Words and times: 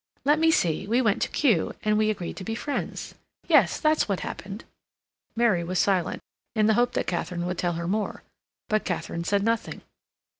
"Let 0.25 0.39
me 0.39 0.49
see; 0.49 0.87
we 0.87 0.99
went 0.99 1.21
to 1.21 1.29
Kew, 1.29 1.75
and 1.83 1.95
we 1.95 2.09
agreed 2.09 2.35
to 2.37 2.43
be 2.43 2.55
friends. 2.55 3.13
Yes, 3.47 3.79
that's 3.79 4.09
what 4.09 4.21
happened." 4.21 4.63
Mary 5.35 5.63
was 5.63 5.77
silent, 5.77 6.23
in 6.55 6.65
the 6.65 6.73
hope 6.73 6.93
that 6.93 7.05
Katharine 7.05 7.45
would 7.45 7.59
tell 7.59 7.73
her 7.73 7.87
more. 7.87 8.23
But 8.67 8.83
Katharine 8.83 9.25
said 9.25 9.43
nothing. 9.43 9.81